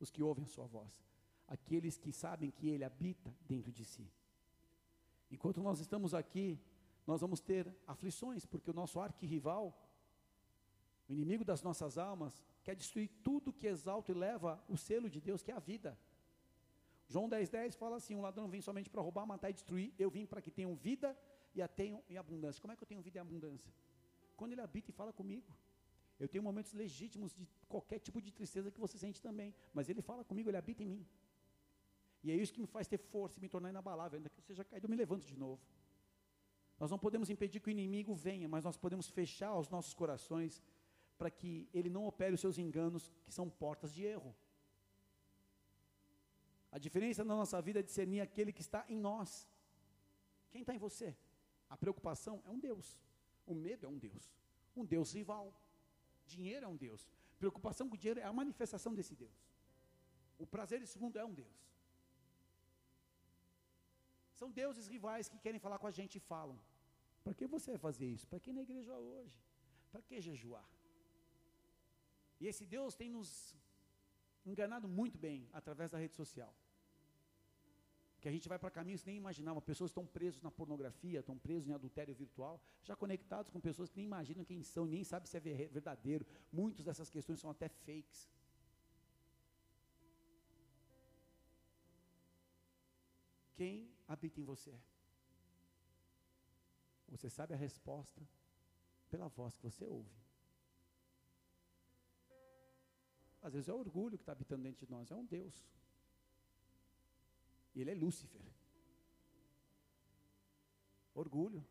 [0.00, 1.02] os que ouvem a sua voz,
[1.46, 4.10] aqueles que sabem que Ele habita dentro de si.
[5.30, 6.58] Enquanto nós estamos aqui,
[7.06, 9.78] nós vamos ter aflições, porque o nosso arquirrival,
[11.08, 15.20] o inimigo das nossas almas, quer destruir tudo que exalta e leva o selo de
[15.20, 15.96] Deus, que é a vida.
[17.06, 20.10] João 10,10 10 fala assim: um ladrão vem somente para roubar, matar e destruir, eu
[20.10, 21.16] vim para que tenham vida
[21.54, 22.60] e a tenham em abundância.
[22.60, 23.72] Como é que eu tenho vida em abundância?
[24.36, 25.46] Quando ele habita e fala comigo.
[26.18, 30.00] Eu tenho momentos legítimos de qualquer tipo de tristeza que você sente também, mas ele
[30.00, 31.06] fala comigo, ele habita em mim.
[32.22, 34.16] E é isso que me faz ter força e me tornar inabalável.
[34.16, 35.60] Ainda que eu seja caído, eu me levanto de novo.
[36.78, 40.62] Nós não podemos impedir que o inimigo venha, mas nós podemos fechar os nossos corações
[41.18, 44.34] para que ele não opere os seus enganos, que são portas de erro.
[46.70, 49.48] A diferença na nossa vida é discernir aquele que está em nós.
[50.50, 51.16] Quem está em você?
[51.68, 53.00] A preocupação é um Deus.
[53.46, 54.24] O medo é um Deus.
[54.76, 55.54] Um Deus rival.
[56.26, 57.08] Dinheiro é um Deus.
[57.38, 59.38] Preocupação com dinheiro é a manifestação desse Deus.
[60.38, 61.56] O prazer desse mundo é um Deus.
[64.34, 66.58] São deuses rivais que querem falar com a gente e falam.
[67.22, 68.26] Para que você vai fazer isso?
[68.26, 69.38] Para que na igreja hoje?
[69.92, 70.68] Para que jejuar?
[72.44, 73.28] E esse Deus tem nos
[74.44, 76.54] enganado muito bem através da rede social.
[78.20, 79.62] Que a gente vai para caminhos nem imaginava.
[79.62, 83.96] Pessoas estão presas na pornografia, estão presas em adultério virtual, já conectados com pessoas que
[83.96, 86.26] nem imaginam quem são, nem sabem se é verdadeiro.
[86.52, 88.28] Muitas dessas questões são até fakes.
[93.54, 94.74] Quem habita em você?
[97.08, 98.20] Você sabe a resposta
[99.08, 100.23] pela voz que você ouve.
[103.44, 105.68] Às vezes é o orgulho que está habitando dentro de nós, é um Deus.
[107.76, 108.40] Ele é Lúcifer.
[111.14, 111.62] Orgulho.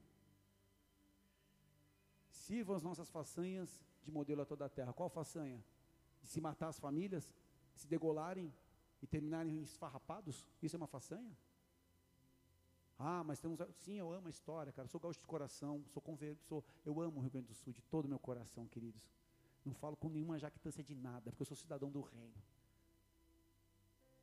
[2.30, 4.94] Sirvam as nossas façanhas de modelo a toda a terra.
[4.94, 5.66] Qual façanha?
[6.22, 7.34] De se matar as famílias,
[7.74, 8.54] se degolarem
[9.02, 10.48] e terminarem esfarrapados?
[10.62, 11.36] Isso é uma façanha?
[13.00, 13.60] Ah, mas temos.
[13.80, 14.88] Sim, eu amo a história, cara.
[14.88, 17.82] Sou gaúcho de coração, sou convertido, sou, eu amo o Rio Grande do Sul de
[17.82, 19.02] todo o meu coração, queridos.
[19.66, 22.36] Não falo com nenhuma jactância de nada, porque eu sou cidadão do reino.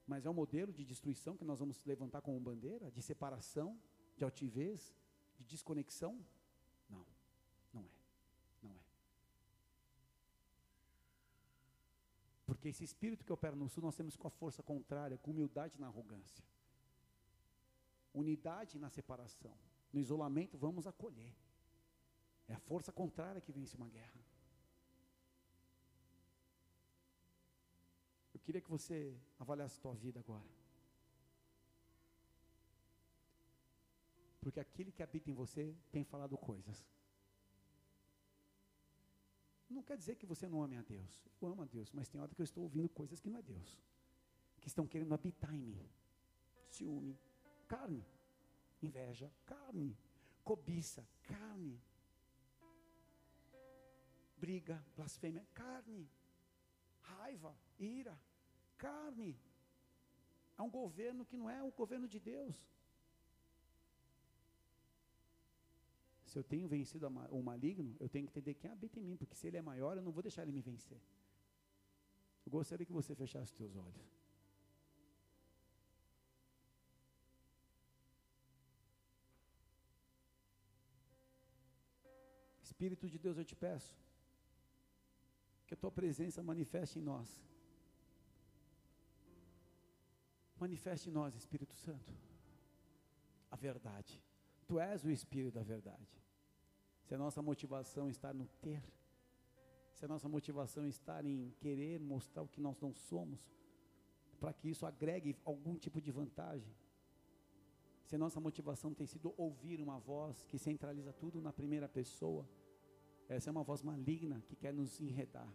[0.07, 3.81] Mas é um modelo de destruição que nós vamos levantar como bandeira, de separação,
[4.17, 4.95] de altivez,
[5.39, 6.25] de desconexão?
[6.89, 7.07] Não,
[7.73, 7.91] não é.
[8.63, 8.81] Não é.
[12.45, 15.81] Porque esse espírito que opera no sul, nós temos com a força contrária, com humildade
[15.81, 16.45] na arrogância
[18.15, 19.57] unidade na separação.
[19.93, 21.35] No isolamento, vamos acolher.
[22.49, 24.21] É a força contrária que vence uma guerra.
[28.51, 30.51] Queria que você avaliasse a tua vida agora.
[34.41, 36.85] Porque aquele que habita em você tem falado coisas.
[39.69, 41.29] Não quer dizer que você não ame a Deus.
[41.41, 43.43] Eu amo a Deus, mas tem hora que eu estou ouvindo coisas que não é
[43.43, 43.81] Deus.
[44.61, 45.89] Que estão querendo habitar em mim.
[46.71, 47.17] Ciúme,
[47.69, 48.05] carne.
[48.83, 49.97] Inveja, carne.
[50.43, 51.81] Cobiça, carne.
[54.37, 56.11] Briga, blasfêmia, carne.
[57.01, 58.19] Raiva, ira,
[58.85, 59.31] carne.
[60.59, 62.57] É um governo que não é o governo de Deus.
[66.31, 67.07] Se eu tenho vencido
[67.39, 69.97] o maligno, eu tenho que entender quem habita em mim, porque se ele é maior,
[69.97, 71.01] eu não vou deixar ele me vencer.
[72.47, 74.07] Eu gostaria que você fechasse os teus olhos.
[82.63, 83.93] Espírito de Deus, eu te peço
[85.67, 87.29] que a tua presença manifeste em nós.
[90.61, 92.13] Manifeste em nós, Espírito Santo,
[93.51, 94.23] a verdade.
[94.67, 96.23] Tu és o Espírito da verdade.
[97.03, 98.83] Se a nossa motivação está no ter,
[99.95, 103.41] se a nossa motivação está em querer mostrar o que nós não somos,
[104.39, 106.75] para que isso agregue algum tipo de vantagem,
[108.05, 112.47] se a nossa motivação tem sido ouvir uma voz que centraliza tudo na primeira pessoa,
[113.31, 115.51] essa é uma voz maligna que quer nos enredar.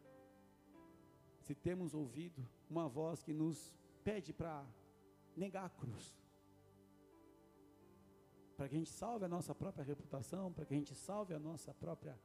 [1.42, 3.72] Se temos ouvido uma voz que nos
[4.04, 4.66] pede para
[5.36, 6.16] negar a cruz,
[8.56, 11.40] para que a gente salve a nossa própria reputação, para que a gente salve a
[11.40, 12.18] nossa própria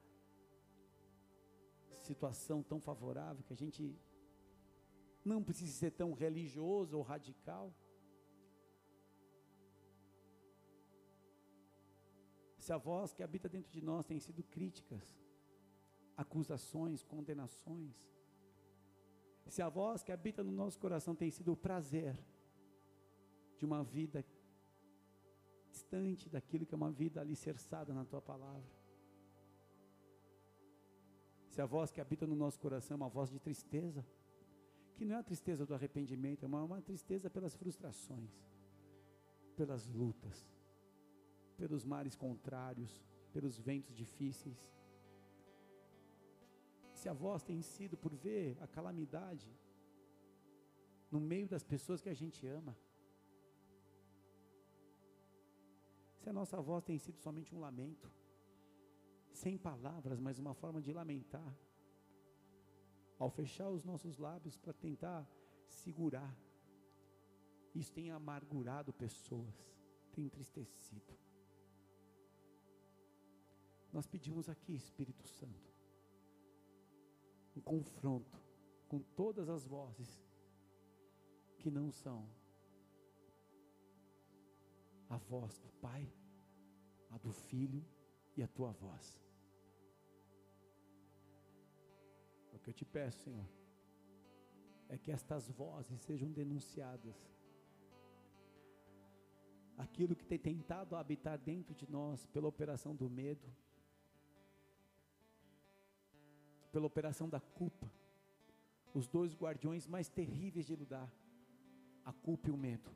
[2.02, 3.98] situação tão favorável, que a gente
[5.24, 7.74] não precise ser tão religioso ou radical.
[12.58, 15.18] Se a voz que habita dentro de nós tem sido críticas,
[16.16, 17.96] acusações, condenações,
[19.46, 22.16] se a voz que habita no nosso coração tem sido o prazer
[23.60, 24.24] de uma vida
[25.70, 28.72] distante daquilo que é uma vida alicerçada na tua palavra.
[31.52, 34.02] Se a voz que habita no nosso coração é uma voz de tristeza,
[34.94, 38.32] que não é a tristeza do arrependimento, é uma, uma tristeza pelas frustrações,
[39.54, 40.38] pelas lutas,
[41.58, 44.74] pelos mares contrários, pelos ventos difíceis.
[46.94, 49.50] Se a voz tem sido por ver a calamidade
[51.10, 52.74] no meio das pessoas que a gente ama,
[56.20, 58.10] se a nossa voz tem sido somente um lamento,
[59.32, 61.56] sem palavras, mas uma forma de lamentar,
[63.18, 65.26] ao fechar os nossos lábios para tentar
[65.66, 66.36] segurar,
[67.74, 69.54] isso tem amargurado pessoas,
[70.12, 71.18] tem entristecido.
[73.92, 75.74] Nós pedimos aqui, Espírito Santo,
[77.56, 78.38] um confronto
[78.88, 80.22] com todas as vozes
[81.58, 82.28] que não são
[85.10, 86.08] a voz do Pai,
[87.10, 87.84] a do Filho
[88.36, 89.20] e a tua voz.
[92.52, 93.48] O que eu te peço, Senhor,
[94.88, 97.16] é que estas vozes sejam denunciadas.
[99.76, 103.48] Aquilo que tem tentado habitar dentro de nós pela operação do medo,
[106.70, 107.90] pela operação da culpa,
[108.94, 111.10] os dois guardiões mais terríveis de lidar,
[112.04, 112.90] a culpa e o medo.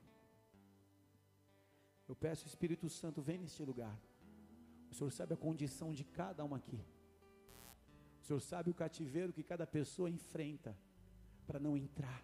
[2.09, 3.99] Eu peço, Espírito Santo, vem neste lugar.
[4.91, 6.81] O Senhor sabe a condição de cada um aqui.
[8.21, 10.77] O Senhor sabe o cativeiro que cada pessoa enfrenta
[11.47, 12.23] para não entrar.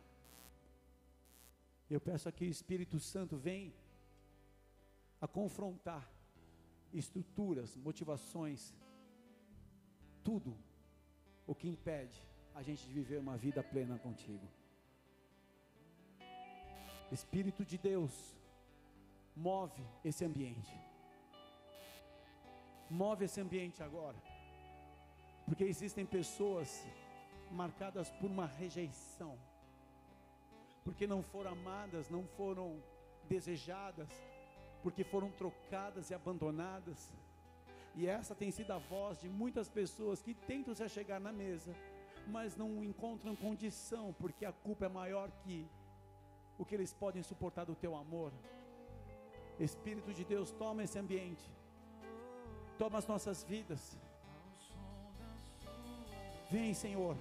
[1.88, 3.74] Eu peço aqui, Espírito Santo, vem
[5.20, 6.08] a confrontar
[6.92, 8.74] estruturas, motivações,
[10.22, 10.56] tudo
[11.46, 12.20] o que impede
[12.54, 14.46] a gente de viver uma vida plena contigo.
[17.10, 18.36] Espírito de Deus,
[19.48, 20.74] move esse ambiente.
[22.88, 24.18] Move esse ambiente agora.
[25.46, 26.68] Porque existem pessoas
[27.50, 29.34] marcadas por uma rejeição.
[30.84, 32.82] Porque não foram amadas, não foram
[33.28, 34.10] desejadas,
[34.82, 37.12] porque foram trocadas e abandonadas
[37.96, 41.74] e essa tem sido a voz de muitas pessoas que tentam se chegar na mesa,
[42.28, 45.66] mas não encontram condição, porque a culpa é maior que
[46.58, 48.32] o que eles podem suportar do teu amor.
[49.64, 51.42] Espírito de Deus, toma esse ambiente,
[52.78, 53.98] toma as nossas vidas.
[56.50, 57.16] Vem, Senhor,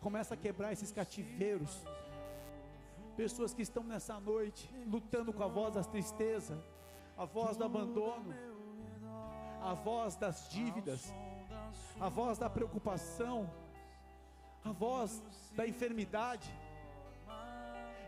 [0.00, 1.84] começa a quebrar esses cativeiros.
[3.16, 6.62] Pessoas que estão nessa noite lutando com a voz da tristeza,
[7.16, 8.34] a voz do abandono
[9.62, 11.12] a voz das dívidas,
[12.00, 13.50] a voz da preocupação,
[14.64, 16.50] a voz da enfermidade.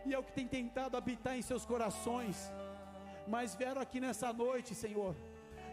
[0.05, 2.51] E é o que tem tentado habitar em seus corações.
[3.27, 5.15] Mas vieram aqui nessa noite, Senhor,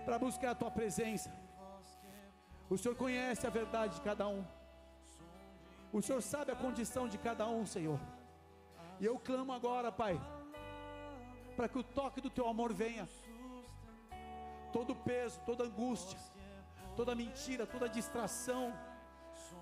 [0.04, 1.30] para buscar a tua presença.
[2.68, 4.44] O Senhor conhece a verdade de cada um.
[5.92, 7.98] O Senhor sabe a condição de cada um, Senhor.
[9.00, 10.20] E eu clamo agora, Pai,
[11.56, 13.08] para que o toque do teu amor venha
[14.72, 16.18] todo peso, toda angústia,
[16.96, 18.72] toda mentira, toda distração,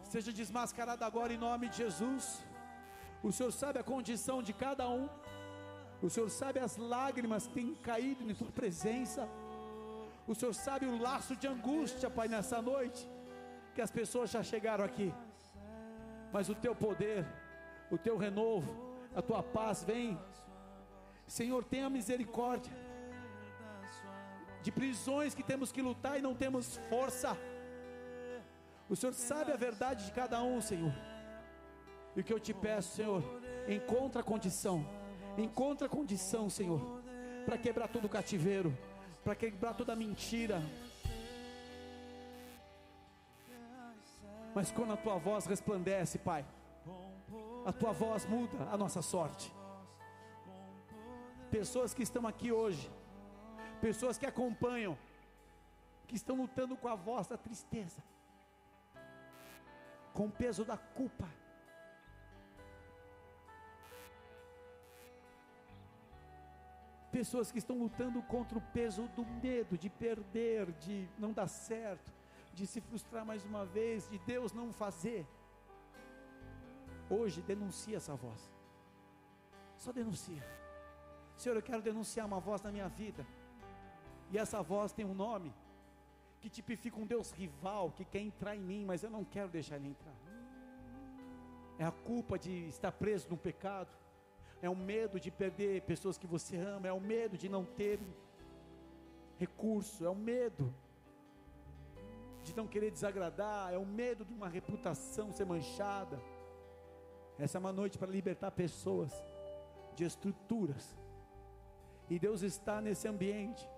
[0.04, 2.44] seja desmascarada agora em nome de Jesus.
[3.22, 5.08] O Senhor sabe a condição de cada um,
[6.02, 9.28] o Senhor sabe as lágrimas que têm caído em Tua presença,
[10.26, 13.08] o Senhor sabe o laço de angústia, Pai, nessa noite,
[13.74, 15.12] que as pessoas já chegaram aqui,
[16.32, 17.26] mas o Teu poder,
[17.90, 18.70] o Teu renovo,
[19.14, 20.18] a Tua paz vem,
[21.26, 22.72] Senhor, tenha misericórdia
[24.62, 27.36] de prisões que temos que lutar e não temos força.
[28.88, 30.92] O Senhor sabe a verdade de cada um, Senhor.
[32.16, 33.22] E o que eu te peço, Senhor,
[33.68, 34.84] encontra a condição,
[35.42, 36.80] encontra condição, Senhor,
[37.44, 38.76] para quebrar todo o cativeiro,
[39.24, 40.62] para quebrar toda mentira.
[44.54, 46.44] Mas quando a tua voz resplandece, Pai,
[47.64, 49.52] a tua voz muda a nossa sorte.
[51.50, 52.90] Pessoas que estão aqui hoje,
[53.80, 54.96] pessoas que acompanham,
[56.06, 58.02] que estão lutando com a voz da tristeza,
[60.12, 61.28] com o peso da culpa.
[67.18, 72.12] Pessoas que estão lutando contra o peso do medo de perder, de não dar certo,
[72.54, 75.26] de se frustrar mais uma vez, de Deus não fazer.
[77.10, 78.48] Hoje denuncia essa voz.
[79.76, 80.40] Só denuncia.
[81.36, 83.26] Senhor, eu quero denunciar uma voz na minha vida
[84.30, 85.52] e essa voz tem um nome,
[86.38, 89.74] que tipifica um Deus rival que quer entrar em mim, mas eu não quero deixar
[89.74, 90.14] ele entrar.
[91.80, 93.90] É a culpa de estar preso no pecado,
[94.60, 98.00] é o medo de perder pessoas que você ama, é o medo de não ter
[99.38, 100.74] recurso, é o medo
[102.42, 106.20] de não querer desagradar, é o medo de uma reputação ser manchada.
[107.38, 109.12] Essa é uma noite para libertar pessoas
[109.94, 110.96] de estruturas.
[112.10, 113.68] E Deus está nesse ambiente.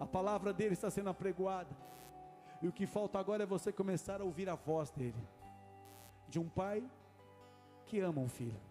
[0.00, 1.76] A palavra dele está sendo apregoada.
[2.62, 5.28] E o que falta agora é você começar a ouvir a voz dele.
[6.28, 6.82] De um pai
[7.86, 8.69] que ama um filho.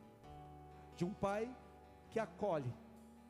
[1.00, 1.44] De um pai
[2.10, 2.74] que acolhe,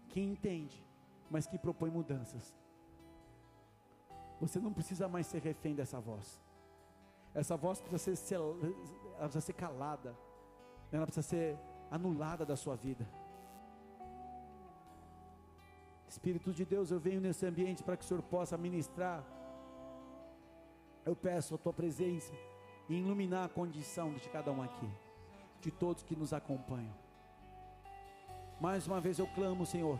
[0.07, 0.83] que entende,
[1.29, 2.45] mas que propõe mudanças.
[4.41, 6.41] Você não precisa mais ser refém dessa voz.
[7.41, 10.15] Essa voz precisa ser, ela precisa ser calada.
[10.91, 11.59] Ela precisa ser
[11.91, 13.07] anulada da sua vida.
[16.07, 19.23] Espírito de Deus, eu venho nesse ambiente para que o Senhor possa ministrar.
[21.05, 22.33] Eu peço a tua presença
[22.89, 24.89] e iluminar a condição de cada um aqui,
[25.61, 27.08] de todos que nos acompanham.
[28.59, 29.97] Mais uma vez eu clamo, Senhor.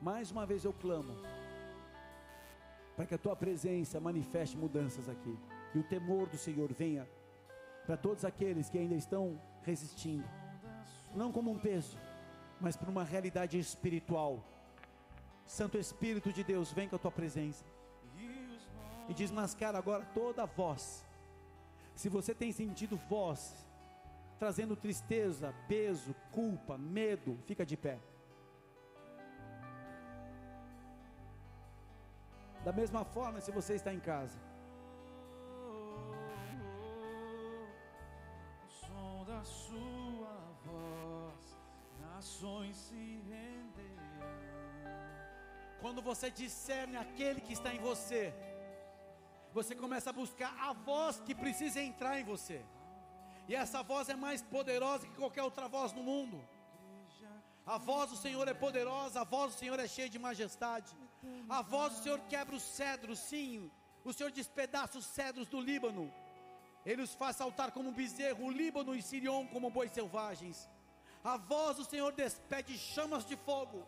[0.00, 1.14] Mais uma vez eu clamo
[2.96, 5.36] para que a tua presença manifeste mudanças aqui
[5.74, 7.06] e o temor do Senhor venha
[7.84, 10.24] para todos aqueles que ainda estão resistindo,
[11.14, 11.98] não como um peso,
[12.60, 14.42] mas por uma realidade espiritual.
[15.46, 17.64] Santo Espírito de Deus, vem com a tua presença
[19.08, 21.04] e desmascara agora toda a voz.
[21.94, 23.54] Se você tem sentido voz
[24.38, 27.98] trazendo tristeza, peso, culpa, medo, fica de pé.
[32.64, 34.38] Da mesma forma, se você está em casa,
[39.24, 41.42] da sua voz,
[42.00, 44.04] nações se renderão.
[45.80, 48.22] quando você discerne aquele que está em você,
[49.52, 52.64] você começa a buscar a voz que precisa entrar em você.
[53.48, 56.42] E essa voz é mais poderosa que qualquer outra voz no mundo.
[57.66, 60.94] A voz do Senhor é poderosa, a voz do Senhor é cheia de majestade.
[61.48, 63.70] A voz do Senhor quebra os cedros, sim.
[64.04, 66.12] O Senhor despedaça os cedros do Líbano.
[66.84, 70.68] Ele os faz saltar como um bezerro, o Líbano e Sirion como bois selvagens.
[71.22, 73.82] A voz do Senhor despede chamas de fogo.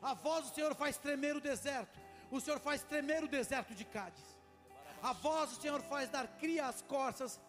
[0.00, 1.98] A voz do Senhor faz tremer o deserto.
[2.30, 4.38] O Senhor faz tremer o deserto de Cádiz.
[5.02, 7.40] A voz do Senhor faz dar cria às corças.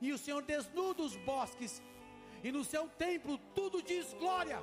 [0.00, 1.82] E o Senhor desnuda os bosques.
[2.42, 4.60] E no seu templo tudo diz glória.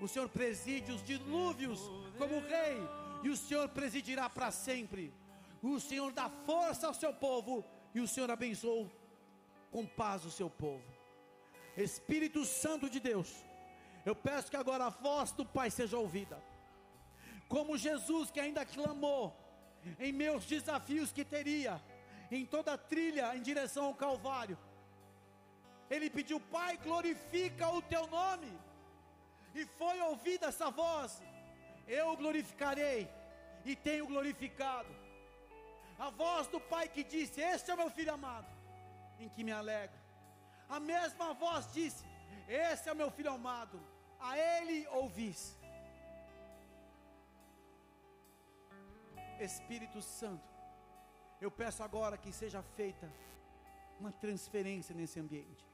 [0.00, 1.80] O Senhor preside os dilúvios
[2.18, 2.78] como rei.
[3.22, 5.12] E o Senhor presidirá para sempre.
[5.62, 7.64] O Senhor dá força ao seu povo.
[7.94, 8.90] E o Senhor abençoa
[9.70, 10.84] com paz o seu povo.
[11.76, 13.44] Espírito Santo de Deus,
[14.04, 16.42] eu peço que agora a voz do Pai seja ouvida.
[17.48, 19.36] Como Jesus que ainda clamou
[19.98, 21.80] em meus desafios que teria,
[22.30, 24.58] em toda a trilha em direção ao Calvário.
[25.88, 28.52] Ele pediu, Pai, glorifica o teu nome.
[29.54, 31.22] E foi ouvida essa voz.
[31.86, 33.08] Eu o glorificarei
[33.64, 34.88] e tenho glorificado.
[35.98, 38.48] A voz do Pai que disse: Este é meu filho amado,
[39.18, 39.98] em que me alegro.
[40.68, 42.04] A mesma voz disse:
[42.48, 43.80] Esse é o meu filho amado,
[44.18, 45.56] a ele ouvis.
[49.38, 50.55] Espírito Santo,
[51.40, 53.12] eu peço agora que seja feita
[54.00, 55.64] uma transferência nesse ambiente.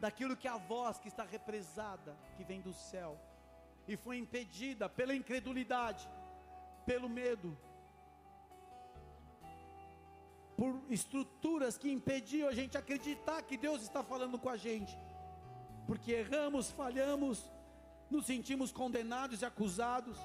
[0.00, 3.18] Daquilo que a voz que está represada, que vem do céu,
[3.86, 6.08] e foi impedida pela incredulidade,
[6.86, 7.56] pelo medo,
[10.56, 14.96] por estruturas que impediam a gente acreditar que Deus está falando com a gente,
[15.86, 17.50] porque erramos, falhamos,
[18.10, 20.18] nos sentimos condenados e acusados,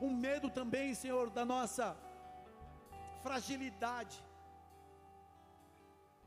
[0.00, 1.96] um medo também, Senhor, da nossa
[3.26, 4.24] fragilidade,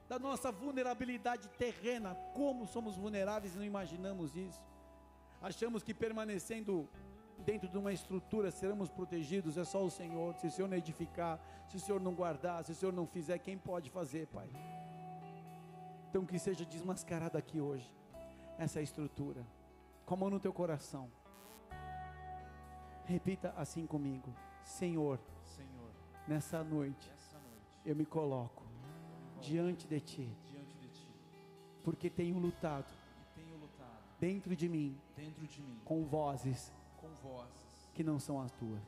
[0.10, 4.62] da nossa vulnerabilidade terrena, como somos vulneráveis e não imaginamos isso.
[5.41, 6.89] Achamos que permanecendo
[7.45, 10.36] dentro de uma estrutura seremos protegidos, é só o Senhor.
[10.36, 11.39] Se o Senhor não edificar,
[11.70, 14.50] se o Senhor não guardar, se o Senhor não fizer, quem pode fazer, Pai?
[16.10, 17.89] Então que seja desmascarada aqui hoje
[18.58, 19.45] essa estrutura,
[20.06, 21.10] com a mão no teu coração.
[23.06, 24.34] Repita assim comigo:
[24.64, 25.78] Senhor, Senhor,
[26.30, 27.11] nessa noite
[27.84, 28.63] eu me coloco
[29.41, 30.30] diante de Ti,
[31.84, 32.93] porque tenho lutado
[34.19, 34.95] dentro de mim
[35.84, 36.71] com vozes
[37.95, 38.82] que não são as tuas.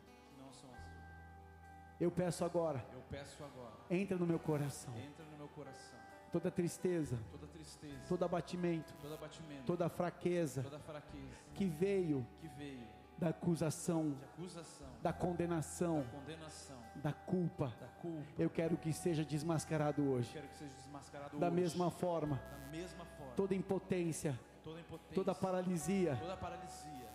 [1.99, 5.99] Eu peço agora, Eu peço agora, entra no meu coração, entra no meu coração
[6.31, 12.47] toda tristeza, toda tristeza, todo abatimento, todo abatimento, toda fraqueza toda fraqueza que veio que
[12.47, 12.87] veio
[13.21, 17.67] da acusação, acusação, da condenação, condenação, da culpa.
[17.79, 18.25] da culpa.
[18.41, 20.31] Eu quero que seja desmascarado hoje.
[20.57, 21.55] seja desmascarado Da hoje.
[21.55, 23.33] mesma forma, da mesma forma.
[23.35, 27.07] toda impotência, toda impotência, toda paralisia, toda paralisia,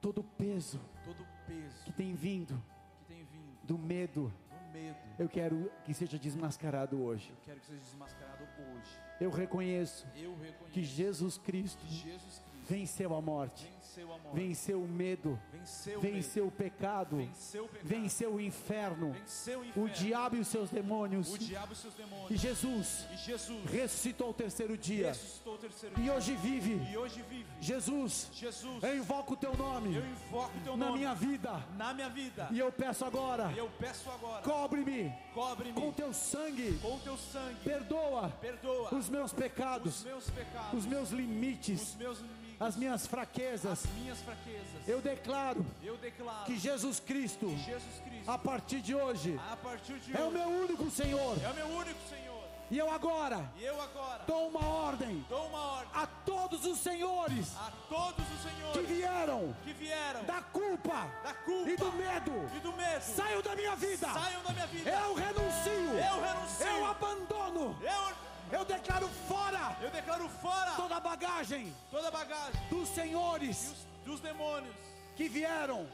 [0.00, 2.54] todo peso todo peso que tem vindo
[2.98, 4.96] que tem vindo do medo, do medo.
[5.18, 7.30] eu quero que seja desmascarado hoje.
[7.30, 8.42] Eu que seja desmascarado
[8.72, 8.98] hoje.
[9.20, 14.18] Eu reconheço Eu reconheço que Jesus Cristo que Jesus Cristo venceu a morte, venceu a
[14.18, 19.06] morte, venceu o medo, venceu, o venceu o pecado, venceu o pecado, venceu o inferno,
[19.06, 21.32] o o inferno, diabo e os seus demônios.
[21.32, 22.30] o diabo e seus demônios.
[22.30, 23.06] E Jesus.
[23.12, 23.70] E Jesus.
[23.70, 25.12] Ressuscitou ao terceiro dia.
[25.44, 26.14] O terceiro e dia.
[26.14, 26.80] hoje vive.
[26.90, 27.46] E hoje vive.
[27.60, 29.98] Jesus, Jesus, eu invoco o teu nome.
[30.32, 30.98] O teu na nome.
[30.98, 31.64] minha vida.
[31.76, 32.48] Na minha vida.
[32.50, 35.12] e eu peço agora, eu peço agora, cobre-me.
[35.34, 35.72] Cobre-me.
[35.72, 37.60] Com teu sangue, com teu sangue.
[37.64, 42.76] perdoa Perdoa os meus os pecados, meus pecados, os meus os limites, meus inimigos, as
[42.76, 43.84] minhas fraquezas.
[43.84, 44.88] as minhas fraquezas.
[44.88, 49.98] Eu declaro Eu declaro que Jesus Cristo, que Jesus Cristo, a partir de hoje, partir
[50.00, 51.36] de é o hoje, meu único Senhor.
[51.42, 52.22] é o meu único Senhor.
[52.70, 56.78] E eu agora E eu agora dou uma ordem dou uma ordem a todos os
[56.78, 61.92] senhores a todos os que senhores vieram que vieram da culpa da culpa e do
[61.92, 62.32] medo.
[62.56, 63.02] e do medo.
[63.02, 64.06] Saiam da minha vida.
[64.06, 64.90] Da minha vida.
[64.90, 65.72] Eu renuncio.
[65.72, 66.66] Eu renuncio.
[66.66, 67.76] Eu abandono.
[67.82, 73.86] Eu, Eu declaro fora eu declaro fora toda a bagagem toda bagagem dos senhores os,
[74.04, 74.74] dos demônios
[75.16, 75.86] que vieram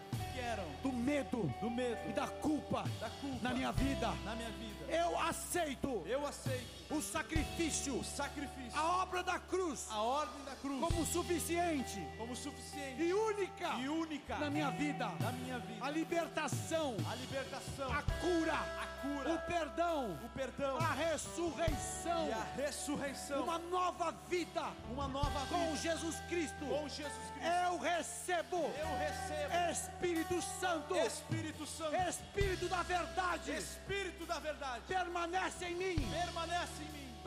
[0.83, 4.09] do medo do medo, e da culpa da culpa na minha vida.
[4.25, 4.85] na minha vida.
[4.89, 9.87] Eu aceito Eu aceito o sacrifício, o sacrifício, a obra da cruz.
[9.91, 10.81] A ordem da cruz.
[10.81, 12.01] Como suficiente.
[12.17, 13.03] Como suficiente.
[13.03, 13.75] E única.
[13.75, 14.37] E única.
[14.39, 15.07] Na minha vida.
[15.21, 15.85] na minha vida.
[15.85, 20.77] A libertação, A libertação, a cura, a cura, o perdão, o perdão.
[20.79, 23.43] A ressurreição, e a ressurreição.
[23.45, 24.65] uma nova vida.
[24.91, 25.77] Uma nova com vida.
[25.77, 26.65] Jesus Cristo.
[26.65, 27.53] com Jesus Cristo.
[27.67, 28.57] Eu recebo.
[28.57, 29.71] Eu recebo.
[29.71, 34.83] Espírito Santo, Espírito Santo, Espírito da verdade, Espírito da verdade.
[34.89, 36.11] permanece em mim.
[36.11, 36.78] Permanece em mim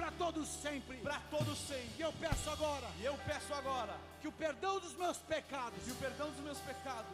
[0.01, 0.97] para todos sempre.
[0.97, 1.93] para todos sempre.
[1.99, 5.91] E eu peço agora E eu peço agora que o perdão dos meus pecados, que
[5.91, 7.11] o perdão dos meus pecados,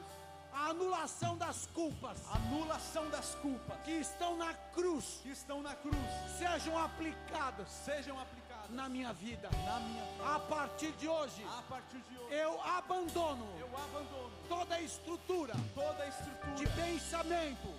[0.54, 5.96] a anulação das culpas anulação das culpas que estão na cruz que estão na cruz
[6.40, 9.50] sejam aplicadas sejam aplicadas na minha vida.
[9.66, 10.36] na minha vida.
[10.36, 15.54] A partir de hoje, A partir de hoje, eu abandono eu abandono toda a estrutura
[15.76, 17.70] toda a estrutura de pensamento,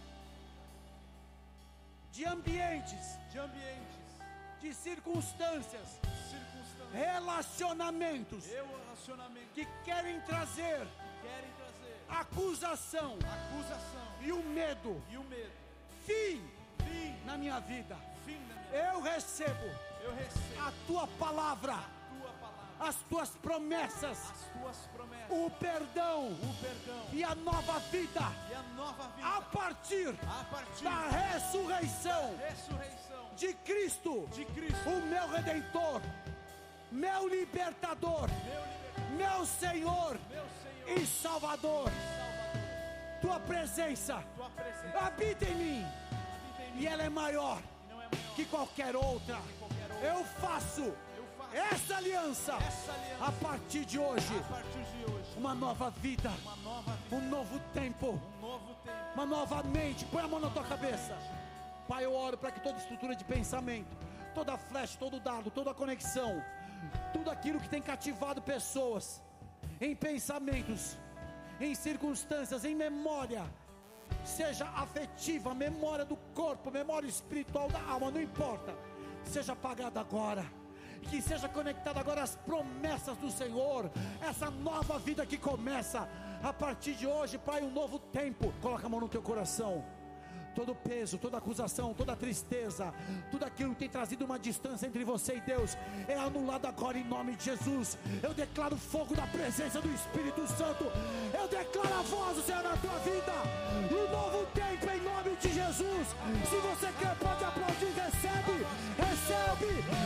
[2.12, 3.97] de ambientes, de ambientes,
[4.60, 5.88] de circunstâncias,
[6.30, 8.44] circunstâncias, relacionamentos
[9.54, 15.52] que querem trazer que querem trazer acusação acusação e o medo, e o medo.
[16.06, 16.42] fim
[16.78, 17.94] Fim, na minha vida.
[17.94, 19.64] da minha Eu recebo
[20.02, 25.50] Eu recebo a tua palavra, a tua palavra, as tuas promessas, as tuas promessas, o
[25.50, 27.06] perdão o perdão.
[27.12, 28.20] e a nova vida.
[28.20, 29.28] A nova vida.
[29.28, 32.34] A partir a partir da ressurreição.
[32.36, 33.07] da ressurreição
[33.38, 36.02] de Cristo, de Cristo, o meu redentor,
[36.90, 41.84] meu libertador, meu libertador, meu Senhor meu Senhor e Salvador.
[41.84, 43.18] Salvador.
[43.20, 47.60] Tua presença Tua presença habita em mim habita em mim e ela é maior
[47.90, 49.36] é maior que qualquer outra.
[49.36, 50.06] que qualquer outro.
[50.06, 50.92] Eu faço
[51.52, 54.38] essa aliança essa aliança a partir de hoje.
[54.38, 55.28] a partir de hoje.
[55.36, 58.96] Uma nova vida, Uma nova vida, um novo tempo, um novo tempo.
[59.14, 60.04] uma nova mente.
[60.06, 61.16] Põe a mão na tua cabeça.
[61.88, 63.96] Pai, eu oro para que toda estrutura de pensamento,
[64.34, 66.44] toda flecha, todo dardo, toda conexão,
[67.14, 69.22] tudo aquilo que tem cativado pessoas
[69.80, 70.98] em pensamentos,
[71.58, 73.42] em circunstâncias, em memória,
[74.22, 78.74] seja afetiva, memória do corpo, memória espiritual da alma, não importa,
[79.24, 80.44] seja apagada agora.
[81.10, 83.88] Que seja conectada agora às promessas do Senhor,
[84.20, 86.08] essa nova vida que começa
[86.42, 88.52] a partir de hoje, Pai, um novo tempo.
[88.60, 89.84] Coloca a mão no teu coração
[90.58, 92.92] todo peso, toda acusação, toda tristeza,
[93.30, 95.78] tudo aquilo que tem trazido uma distância entre você e Deus,
[96.08, 97.96] é anulado agora em nome de Jesus.
[98.20, 100.84] Eu declaro fogo da presença do Espírito Santo.
[101.32, 103.32] Eu declaro a voz do Senhor na tua vida.
[103.92, 106.08] Um novo tempo em nome de Jesus.
[106.50, 107.92] Se você quer, pode aplaudir.
[107.94, 108.66] Recebe,
[108.98, 109.97] recebe.